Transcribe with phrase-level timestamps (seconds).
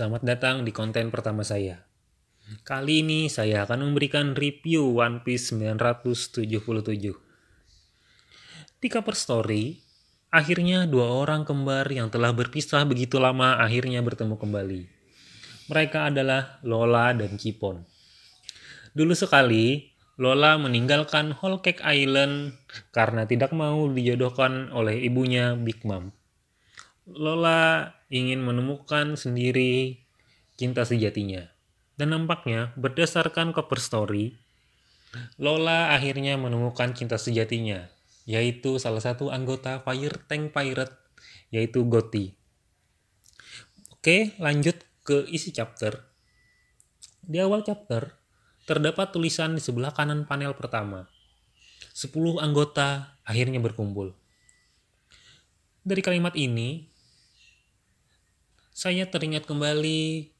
[0.00, 1.84] Selamat datang di konten pertama saya.
[2.64, 6.40] Kali ini saya akan memberikan review One Piece 977.
[8.80, 9.76] Di cover story,
[10.32, 14.88] akhirnya dua orang kembar yang telah berpisah begitu lama akhirnya bertemu kembali.
[15.68, 17.84] Mereka adalah Lola dan Kipon.
[18.96, 19.84] Dulu sekali,
[20.16, 22.56] Lola meninggalkan Whole Cake Island
[22.96, 26.08] karena tidak mau dijodohkan oleh ibunya Big Mom.
[27.10, 30.02] Lola ingin menemukan sendiri
[30.54, 31.50] cinta sejatinya.
[31.98, 34.32] Dan nampaknya berdasarkan cover story,
[35.36, 37.90] Lola akhirnya menemukan cinta sejatinya,
[38.24, 40.96] yaitu salah satu anggota Fire Tank Pirate,
[41.50, 42.32] yaitu Gotti.
[43.90, 46.08] Oke, lanjut ke isi chapter.
[47.20, 48.16] Di awal chapter,
[48.64, 51.10] terdapat tulisan di sebelah kanan panel pertama.
[51.92, 54.14] 10 anggota akhirnya berkumpul.
[55.80, 56.89] Dari kalimat ini,
[58.80, 60.32] saya teringat kembali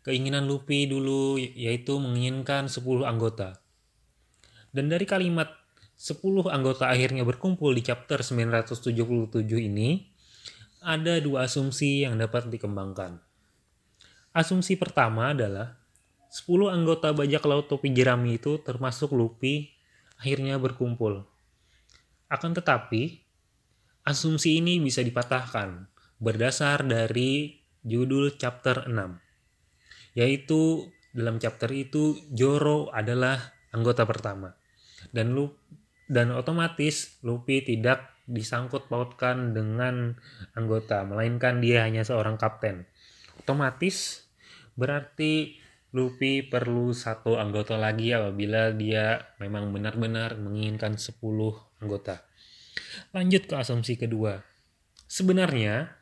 [0.00, 3.60] keinginan Luffy dulu yaitu menginginkan 10 anggota.
[4.72, 5.52] Dan dari kalimat
[6.00, 10.08] 10 anggota akhirnya berkumpul di chapter 977 ini,
[10.80, 13.20] ada dua asumsi yang dapat dikembangkan.
[14.32, 15.76] Asumsi pertama adalah
[16.32, 19.68] 10 anggota bajak laut topi jerami itu termasuk Luffy
[20.16, 21.28] akhirnya berkumpul.
[22.32, 23.20] Akan tetapi,
[24.08, 30.18] asumsi ini bisa dipatahkan berdasar dari judul chapter 6.
[30.18, 33.38] Yaitu dalam chapter itu Joro adalah
[33.74, 34.54] anggota pertama.
[35.10, 35.50] Dan lu
[36.06, 40.14] dan otomatis Luffy tidak disangkut pautkan dengan
[40.54, 42.86] anggota, melainkan dia hanya seorang kapten.
[43.40, 44.28] Otomatis
[44.78, 45.58] berarti
[45.92, 51.20] Luffy perlu satu anggota lagi apabila dia memang benar-benar menginginkan 10
[51.84, 52.24] anggota.
[53.12, 54.40] Lanjut ke asumsi kedua.
[55.04, 56.01] Sebenarnya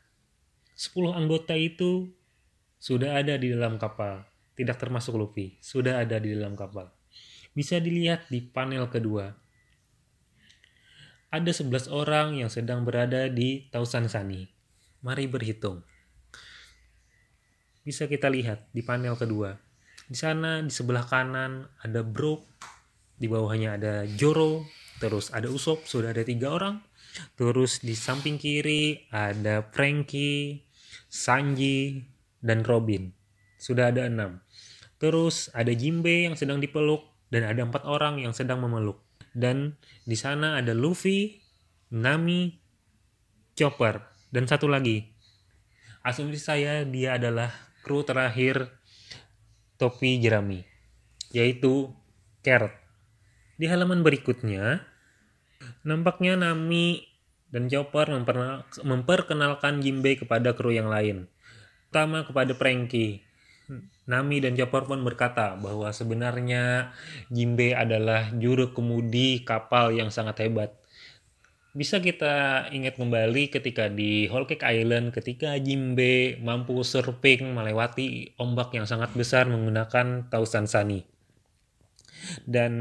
[0.80, 2.08] 10 anggota itu
[2.80, 4.24] sudah ada di dalam kapal.
[4.56, 6.88] Tidak termasuk Luffy, sudah ada di dalam kapal.
[7.52, 9.28] Bisa dilihat di panel kedua.
[11.28, 14.48] Ada 11 orang yang sedang berada di Tausan Sani.
[15.04, 15.84] Mari berhitung.
[17.84, 19.60] Bisa kita lihat di panel kedua.
[20.08, 22.48] Di sana di sebelah kanan ada Brook,
[23.20, 24.64] di bawahnya ada Joro,
[24.96, 26.80] terus ada Usop, sudah ada tiga orang.
[27.36, 30.69] Terus di samping kiri ada Frankie,
[31.10, 32.06] Sanji,
[32.40, 33.10] dan Robin.
[33.60, 34.40] Sudah ada enam.
[34.96, 39.02] Terus ada Jimbe yang sedang dipeluk dan ada empat orang yang sedang memeluk.
[39.34, 39.76] Dan
[40.06, 41.42] di sana ada Luffy,
[41.90, 42.54] Nami,
[43.58, 44.00] Chopper,
[44.30, 45.06] dan satu lagi.
[46.00, 47.52] Asumsi saya dia adalah
[47.84, 48.72] kru terakhir
[49.76, 50.64] topi jerami,
[51.34, 51.92] yaitu
[52.40, 52.72] Carrot.
[53.60, 54.80] Di halaman berikutnya,
[55.84, 57.09] nampaknya Nami
[57.50, 58.10] dan Chopper
[58.82, 61.26] memperkenalkan Jimbe kepada kru yang lain.
[61.90, 63.26] Pertama kepada Frankie.
[64.10, 66.90] Nami dan Chopper pun berkata bahwa sebenarnya
[67.30, 70.74] Jimbe adalah juru kemudi kapal yang sangat hebat.
[71.70, 78.74] Bisa kita ingat kembali ketika di Whole Cake Island ketika Jimbe mampu surfing melewati ombak
[78.74, 81.06] yang sangat besar menggunakan Tausan Sani.
[82.44, 82.72] Dan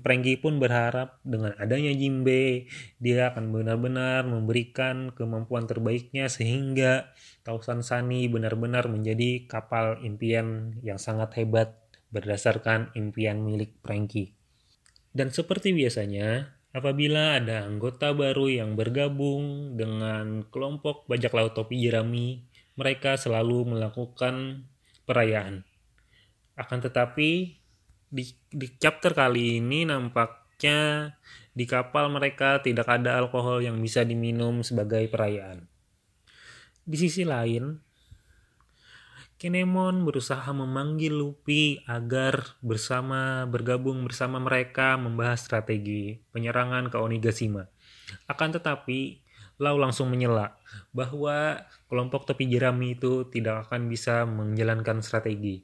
[0.00, 2.70] Prengki pun berharap dengan adanya Jimbe,
[3.02, 7.10] dia akan benar-benar memberikan kemampuan terbaiknya sehingga
[7.44, 11.76] Tausan Sani benar-benar menjadi kapal impian yang sangat hebat
[12.14, 14.32] berdasarkan impian milik Prengki.
[15.14, 22.42] Dan seperti biasanya, apabila ada anggota baru yang bergabung dengan kelompok bajak laut topi jerami,
[22.74, 24.66] mereka selalu melakukan
[25.06, 25.62] perayaan.
[26.58, 27.62] Akan tetapi,
[28.14, 31.10] di, di chapter kali ini nampaknya
[31.50, 35.66] di kapal mereka tidak ada alkohol yang bisa diminum sebagai perayaan.
[36.86, 37.82] Di sisi lain,
[39.34, 47.66] Kinemon berusaha memanggil Luffy agar bersama bergabung bersama mereka membahas strategi penyerangan ke Onigashima.
[48.30, 49.24] Akan tetapi,
[49.54, 50.58] Lau langsung menyela
[50.90, 55.62] bahwa kelompok topi jerami itu tidak akan bisa menjalankan strategi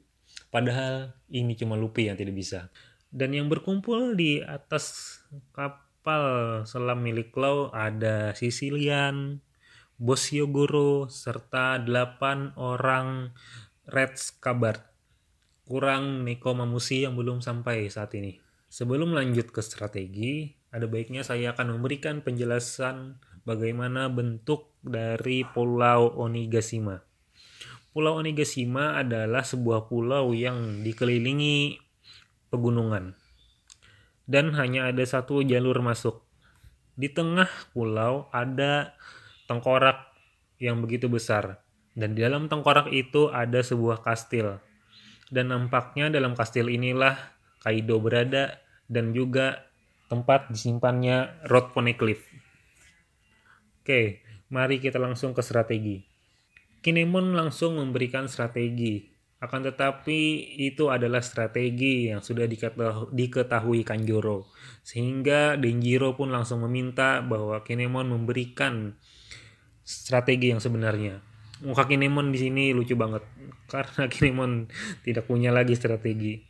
[0.51, 2.67] Padahal ini cuma Luffy yang tidak bisa.
[3.07, 5.17] Dan yang berkumpul di atas
[5.55, 6.23] kapal
[6.67, 9.39] selam milik Lau ada Sicilian,
[9.95, 13.31] Bos Yogoro, serta 8 orang
[13.87, 14.83] Red Scabbard.
[15.63, 18.35] Kurang Neko Mamushi yang belum sampai saat ini.
[18.71, 27.10] Sebelum lanjut ke strategi, ada baiknya saya akan memberikan penjelasan bagaimana bentuk dari Pulau Onigashima.
[27.91, 31.75] Pulau Onigashima adalah sebuah pulau yang dikelilingi
[32.47, 33.19] pegunungan
[34.31, 36.23] dan hanya ada satu jalur masuk.
[36.95, 38.95] Di tengah pulau ada
[39.47, 40.11] tengkorak
[40.61, 44.63] yang begitu besar Dan di dalam tengkorak itu ada sebuah kastil.
[45.27, 47.19] Dan nampaknya dalam kastil inilah
[47.59, 49.67] Kaido berada dan juga
[50.07, 52.23] tempat disimpannya Rod Poneglyph.
[53.83, 56.10] Oke, mari kita langsung ke strategi.
[56.81, 59.05] Kinemon langsung memberikan strategi.
[59.37, 62.49] Akan tetapi itu adalah strategi yang sudah
[63.13, 64.49] diketahui Kanjoro.
[64.81, 68.97] Sehingga Denjiro pun langsung meminta bahwa Kinemon memberikan
[69.85, 71.21] strategi yang sebenarnya.
[71.61, 73.21] Muka Kinemon di sini lucu banget
[73.73, 74.65] karena Kinemon
[75.05, 76.41] tidak punya lagi strategi.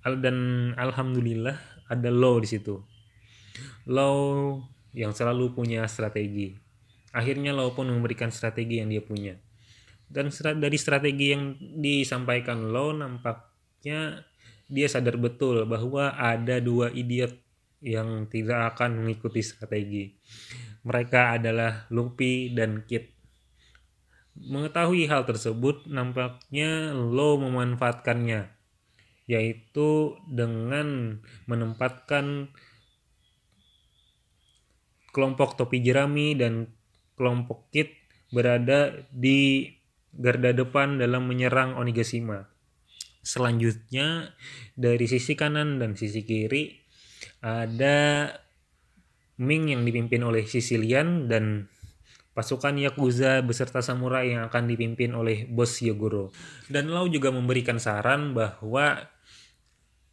[0.00, 2.80] Dan alhamdulillah ada Law di situ.
[3.84, 4.56] Law
[4.96, 6.56] yang selalu punya strategi.
[7.12, 9.36] Akhirnya Law pun memberikan strategi yang dia punya
[10.10, 14.26] dan dari strategi yang disampaikan lo nampaknya
[14.66, 17.34] dia sadar betul bahwa ada dua idiot
[17.80, 20.14] yang tidak akan mengikuti strategi.
[20.84, 23.08] Mereka adalah Luffy dan Kid.
[24.36, 28.48] Mengetahui hal tersebut, nampaknya lo memanfaatkannya,
[29.26, 32.48] yaitu dengan menempatkan
[35.10, 36.70] kelompok topi jerami dan
[37.18, 37.90] kelompok Kid
[38.30, 39.79] berada di
[40.14, 42.50] garda depan dalam menyerang Onigashima.
[43.20, 44.32] Selanjutnya
[44.74, 46.72] dari sisi kanan dan sisi kiri
[47.44, 48.28] ada
[49.40, 51.72] Ming yang dipimpin oleh Sicilian dan
[52.36, 56.28] pasukan Yakuza beserta samurai yang akan dipimpin oleh bos Yogoro.
[56.68, 59.08] Dan Lau juga memberikan saran bahwa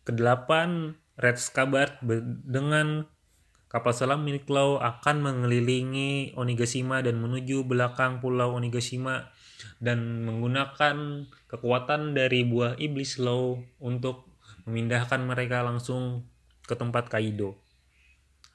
[0.07, 1.99] kedelapan Red Scabbard
[2.47, 3.03] dengan
[3.67, 9.31] kapal selam milik Lau akan mengelilingi Onigashima dan menuju belakang pulau Onigashima
[9.83, 14.27] dan menggunakan kekuatan dari buah iblis Law untuk
[14.67, 16.27] memindahkan mereka langsung
[16.63, 17.59] ke tempat Kaido.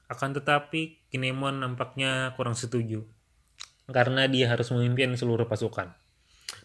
[0.09, 3.05] Akan tetapi Kinemon nampaknya kurang setuju
[3.89, 5.91] karena dia harus memimpin seluruh pasukan.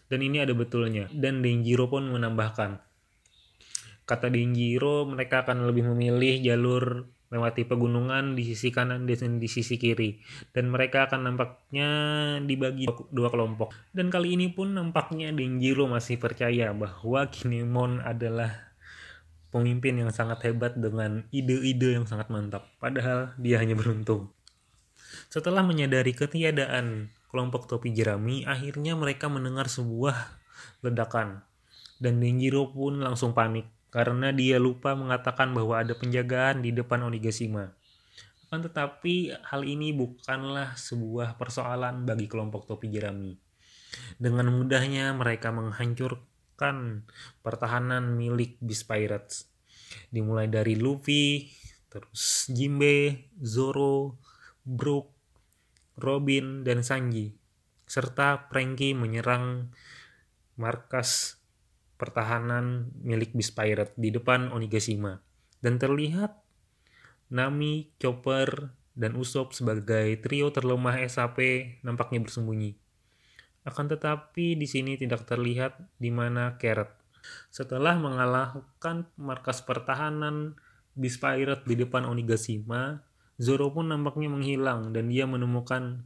[0.09, 1.05] Dan ini ada betulnya.
[1.13, 2.81] Dan Denjiro pun menambahkan,
[4.09, 9.77] kata Denjiro mereka akan lebih memilih jalur melewati pegunungan di sisi kanan dan di sisi
[9.77, 10.17] kiri.
[10.49, 11.89] Dan mereka akan nampaknya
[12.41, 13.73] dibagi dua kelompok.
[13.93, 18.73] Dan kali ini pun nampaknya Denjiro masih percaya bahwa Kinemon adalah
[19.53, 22.65] pemimpin yang sangat hebat dengan ide-ide yang sangat mantap.
[22.81, 24.33] Padahal dia hanya beruntung.
[25.29, 30.17] Setelah menyadari ketiadaan kelompok topi jerami akhirnya mereka mendengar sebuah
[30.81, 31.45] ledakan.
[32.01, 37.73] Dan Denjiro pun langsung panik karena dia lupa mengatakan bahwa ada penjagaan di depan Onigashima.
[38.49, 43.37] Akan tetapi hal ini bukanlah sebuah persoalan bagi kelompok topi jerami.
[44.17, 47.05] Dengan mudahnya mereka menghancurkan
[47.41, 49.49] pertahanan milik Beast Pirates.
[50.13, 51.49] Dimulai dari Luffy,
[51.89, 54.21] terus Jinbe, Zoro,
[54.61, 55.09] Brook,
[55.97, 57.33] Robin, dan Sanji.
[57.89, 59.73] Serta Franky menyerang
[60.53, 61.38] markas
[61.99, 65.19] pertahanan milik Beast Pirate di depan Onigashima.
[65.59, 66.39] Dan terlihat
[67.29, 71.37] Nami, Chopper, dan Usopp sebagai trio terlemah SAP
[71.83, 72.73] nampaknya bersembunyi.
[73.67, 76.89] Akan tetapi di sini tidak terlihat di mana Carrot.
[77.51, 80.55] Setelah mengalahkan markas pertahanan
[80.95, 83.03] Beast Pirate di depan Onigashima,
[83.39, 86.03] Zoro pun nampaknya menghilang dan dia menemukan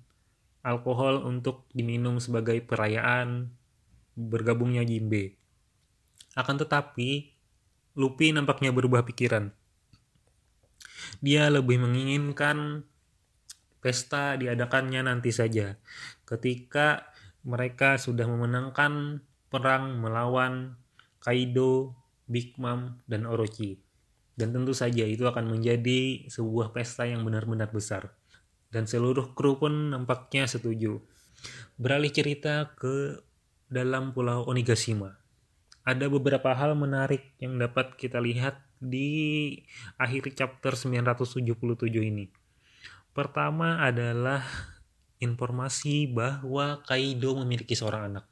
[0.62, 3.50] alkohol untuk diminum sebagai perayaan
[4.14, 5.43] bergabungnya Jinbe.
[6.34, 7.30] Akan tetapi,
[7.94, 9.54] Luffy nampaknya berubah pikiran.
[11.22, 12.90] Dia lebih menginginkan
[13.84, 15.78] pesta diadakannya nanti saja,
[16.26, 17.14] ketika
[17.46, 19.22] mereka sudah memenangkan
[19.52, 20.80] perang melawan
[21.22, 21.94] Kaido,
[22.26, 23.78] Big Mom, dan Orochi.
[24.34, 28.18] Dan tentu saja itu akan menjadi sebuah pesta yang benar-benar besar.
[28.74, 30.98] Dan seluruh kru pun nampaknya setuju.
[31.78, 33.22] Beralih cerita ke
[33.70, 35.23] dalam pulau Onigashima
[35.84, 39.52] ada beberapa hal menarik yang dapat kita lihat di
[40.00, 41.44] akhir chapter 977
[42.00, 42.32] ini.
[43.12, 44.48] Pertama adalah
[45.20, 48.26] informasi bahwa Kaido memiliki seorang anak.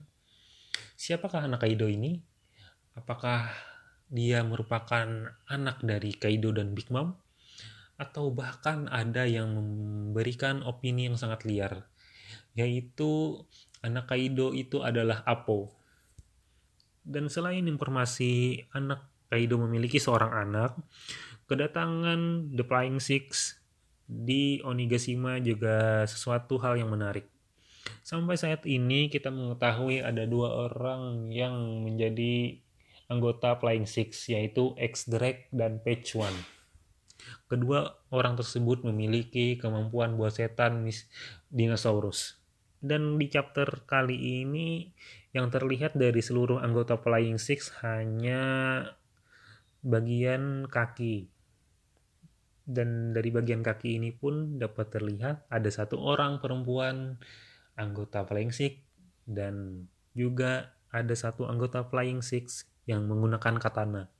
[0.95, 2.23] Siapakah anak Kaido ini?
[2.95, 3.51] Apakah
[4.07, 5.07] dia merupakan
[5.47, 7.19] anak dari Kaido dan Big Mom?
[7.99, 11.83] Atau bahkan ada yang memberikan opini yang sangat liar,
[12.55, 13.43] yaitu
[13.83, 15.80] anak Kaido itu adalah Apo
[17.05, 20.75] dan selain informasi anak Kaido memiliki seorang anak,
[21.47, 23.55] kedatangan The Flying Six
[24.03, 27.31] di Onigashima juga sesuatu hal yang menarik.
[28.03, 31.55] Sampai saat ini kita mengetahui ada dua orang yang
[31.87, 32.59] menjadi
[33.07, 36.35] anggota Flying Six yaitu X Drake dan Page One.
[37.47, 40.83] Kedua orang tersebut memiliki kemampuan buat setan
[41.47, 42.40] Dinosaurus.
[42.81, 44.89] Dan di chapter kali ini
[45.31, 48.83] yang terlihat dari seluruh anggota Flying Six hanya
[49.81, 51.29] bagian kaki
[52.65, 57.17] dan dari bagian kaki ini pun dapat terlihat ada satu orang perempuan
[57.77, 58.81] anggota Flying Six
[59.29, 59.85] dan
[60.17, 64.11] juga ada satu anggota Flying Six yang menggunakan katana.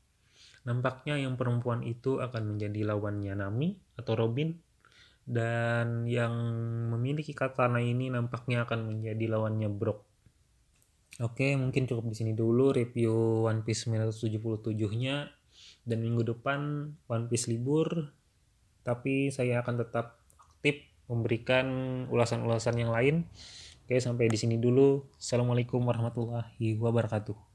[0.63, 4.53] Nampaknya yang perempuan itu akan menjadi lawannya Nami atau Robin
[5.25, 6.33] dan yang
[6.89, 10.03] memiliki katana ini nampaknya akan menjadi lawannya Brock.
[11.21, 15.29] Oke, mungkin cukup di sini dulu review One Piece 977-nya
[15.85, 18.15] dan minggu depan One Piece libur
[18.81, 21.67] tapi saya akan tetap aktif memberikan
[22.09, 23.29] ulasan-ulasan yang lain.
[23.85, 25.05] Oke, sampai di sini dulu.
[25.19, 27.50] Assalamualaikum warahmatullahi wabarakatuh.